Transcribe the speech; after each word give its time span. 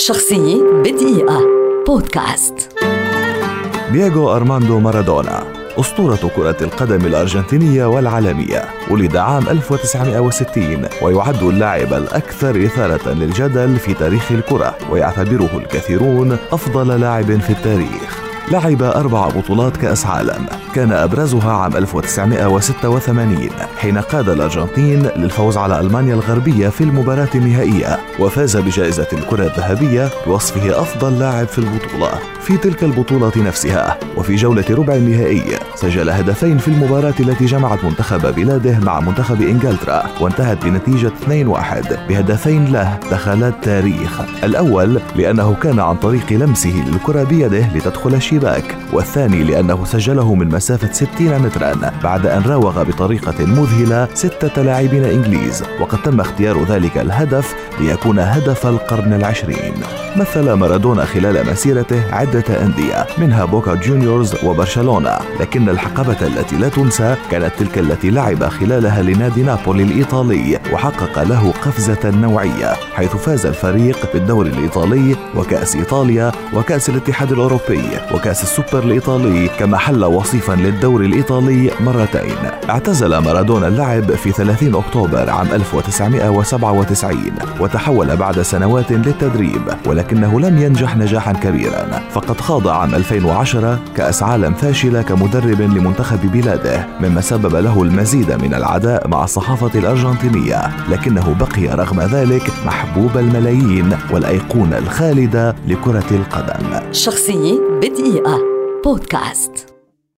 شخصية 0.00 0.62
بدقيقة. 0.62 1.40
بودكاست. 1.86 2.76
دييغو 3.92 4.36
أرماندو 4.36 4.78
مارادونا 4.78 5.44
أسطورة 5.80 6.30
كرة 6.36 6.56
القدم 6.60 7.06
الأرجنتينية 7.06 7.84
والعالمية 7.84 8.64
ولد 8.90 9.16
عام 9.16 9.48
1960 9.48 10.88
ويعد 11.02 11.42
اللاعب 11.42 11.92
الأكثر 11.92 12.64
إثارة 12.64 13.12
للجدل 13.12 13.76
في 13.76 13.94
تاريخ 13.94 14.32
الكرة 14.32 14.78
ويعتبره 14.90 15.58
الكثيرون 15.58 16.32
أفضل 16.52 17.00
لاعب 17.00 17.40
في 17.40 17.50
التاريخ. 17.50 18.29
لعب 18.50 18.82
أربع 18.82 19.28
بطولات 19.28 19.76
كأس 19.76 20.06
عالم. 20.06 20.46
كان 20.74 20.92
أبرزها 20.92 21.52
عام 21.52 21.76
1986 21.76 23.50
حين 23.78 23.98
قاد 23.98 24.28
الأرجنتين 24.28 25.02
للفوز 25.16 25.56
على 25.56 25.80
ألمانيا 25.80 26.14
الغربية 26.14 26.68
في 26.68 26.84
المباراة 26.84 27.28
النهائية 27.34 27.98
وفاز 28.20 28.56
بجائزة 28.56 29.06
الكرة 29.12 29.44
الذهبية 29.44 30.10
بوصفه 30.26 30.80
أفضل 30.80 31.18
لاعب 31.18 31.46
في 31.46 31.58
البطولة 31.58 32.10
في 32.40 32.56
تلك 32.56 32.84
البطولة 32.84 33.32
نفسها 33.36 33.98
وفي 34.16 34.36
جولة 34.36 34.64
ربع 34.70 34.94
النهائي. 34.94 35.58
سجل 35.80 36.10
هدفين 36.10 36.58
في 36.58 36.68
المباراة 36.68 37.14
التي 37.20 37.44
جمعت 37.46 37.84
منتخب 37.84 38.34
بلاده 38.34 38.78
مع 38.78 39.00
منتخب 39.00 39.42
إنجلترا 39.42 40.02
وانتهت 40.20 40.64
بنتيجة 40.64 41.12
2-1 41.28 42.08
بهدفين 42.08 42.72
له 42.72 42.98
دخل 43.10 43.44
التاريخ. 43.44 44.20
الأول 44.44 45.00
لأنه 45.16 45.54
كان 45.62 45.80
عن 45.80 45.96
طريق 45.96 46.32
لمسه 46.32 46.84
للكرة 46.86 47.22
بيده 47.22 47.66
لتدخل 47.74 48.14
الشباك 48.14 48.76
والثاني 48.92 49.44
لأنه 49.44 49.84
سجله 49.84 50.34
من 50.34 50.48
مسافة 50.48 50.92
60 50.92 51.38
مترا 51.38 51.72
بعد 52.02 52.26
أن 52.26 52.42
راوغ 52.42 52.82
بطريقة 52.82 53.46
مذهلة 53.46 54.08
ستة 54.14 54.62
لاعبين 54.62 55.04
إنجليز 55.04 55.64
وقد 55.80 56.02
تم 56.02 56.20
اختيار 56.20 56.64
ذلك 56.64 56.98
الهدف 56.98 57.54
ليكون 57.80 58.18
هدف 58.18 58.66
القرن 58.66 59.12
العشرين. 59.12 59.74
مثل 60.16 60.52
مارادونا 60.52 61.04
خلال 61.04 61.50
مسيرته 61.50 62.14
عدة 62.14 62.44
أندية 62.64 63.06
منها 63.18 63.44
بوكا 63.44 63.74
جونيورز 63.74 64.34
وبرشلونة 64.44 65.18
لكن 65.40 65.69
الحقبة 65.70 66.16
التي 66.26 66.56
لا 66.56 66.68
تنسى 66.68 67.16
كانت 67.30 67.50
تلك 67.58 67.78
التي 67.78 68.10
لعب 68.10 68.44
خلالها 68.44 69.02
لنادي 69.02 69.42
نابولي 69.42 69.82
الإيطالي 69.82 70.58
وحقق 70.72 71.22
له 71.22 71.52
قفزة 71.62 72.10
نوعية 72.10 72.72
حيث 72.94 73.16
فاز 73.16 73.46
الفريق 73.46 74.12
بالدوري 74.14 74.50
الإيطالي 74.50 75.16
وكأس 75.36 75.76
إيطاليا 75.76 76.32
وكأس 76.54 76.88
الاتحاد 76.88 77.32
الأوروبي 77.32 77.82
وكأس 78.14 78.42
السوبر 78.42 78.84
الإيطالي 78.84 79.48
كما 79.58 79.78
حل 79.78 80.04
وصيفا 80.04 80.52
للدوري 80.52 81.06
الإيطالي 81.06 81.70
مرتين. 81.80 82.36
اعتزل 82.70 83.18
مارادونا 83.18 83.68
اللعب 83.68 84.14
في 84.14 84.32
30 84.32 84.74
أكتوبر 84.74 85.30
عام 85.30 85.46
1997 85.52 87.32
وتحول 87.60 88.16
بعد 88.16 88.42
سنوات 88.42 88.92
للتدريب 88.92 89.62
ولكنه 89.86 90.40
لم 90.40 90.58
ينجح 90.62 90.96
نجاحا 90.96 91.32
كبيرا. 91.32 92.00
فقد 92.10 92.40
خاض 92.40 92.68
عام 92.68 92.94
2010 92.94 93.78
كأس 93.96 94.22
عالم 94.22 94.54
فاشلة 94.54 95.02
كمدرب 95.02 95.59
لمنتخب 95.66 96.32
بلاده 96.32 96.86
مما 97.00 97.20
سبب 97.20 97.56
له 97.56 97.82
المزيد 97.82 98.32
من 98.32 98.54
العداء 98.54 99.08
مع 99.08 99.24
الصحافة 99.24 99.78
الأرجنتينية. 99.78 100.88
لكنه 100.88 101.34
بقي 101.40 101.76
رغم 101.76 102.00
ذلك 102.00 102.50
محبوب 102.66 103.18
الملايين 103.18 103.98
والأيقونة 104.10 104.78
الخالدة 104.78 105.56
لكرة 105.66 106.10
القدم. 106.10 106.92
شخصية 106.92 107.60
بدقيقة. 107.82 108.38
بودكاست. 108.84 109.69